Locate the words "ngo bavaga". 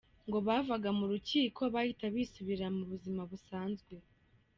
0.27-0.89